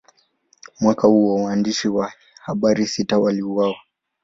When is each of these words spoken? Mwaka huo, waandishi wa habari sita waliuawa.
Mwaka 0.79 1.07
huo, 1.07 1.41
waandishi 1.43 1.87
wa 1.87 2.13
habari 2.41 2.87
sita 2.87 3.19
waliuawa. 3.19 3.75